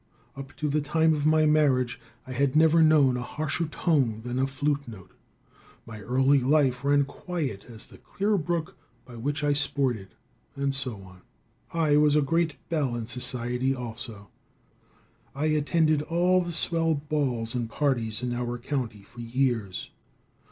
Up 0.35 0.55
to 0.55 0.67
the 0.67 0.81
time 0.81 1.13
of 1.13 1.27
my 1.27 1.45
marriage, 1.45 2.01
I 2.25 2.31
had 2.33 2.55
never 2.55 2.81
known 2.81 3.15
a 3.17 3.21
harsher 3.21 3.67
tone 3.67 4.23
than 4.23 4.39
a 4.39 4.47
flute 4.47 4.87
note; 4.87 5.11
my 5.85 5.99
early 6.01 6.39
life 6.39 6.83
ran 6.83 7.05
quiet 7.05 7.65
as 7.65 7.85
the 7.85 7.99
clear 7.99 8.35
brook 8.35 8.75
by 9.05 9.15
which 9.15 9.43
I 9.43 9.53
sported, 9.53 10.15
and 10.55 10.73
so 10.73 11.03
on. 11.03 11.21
I 11.71 11.97
was 11.97 12.15
a 12.15 12.21
great 12.23 12.55
belle 12.67 12.95
in 12.95 13.05
society, 13.05 13.75
also. 13.75 14.31
I 15.35 15.45
attended 15.53 16.01
all 16.01 16.41
the 16.41 16.51
swell 16.51 16.95
balls 16.95 17.53
and 17.53 17.69
parties 17.69 18.23
in 18.23 18.33
our 18.33 18.57
county 18.57 19.03
for 19.03 19.19
years. 19.21 19.91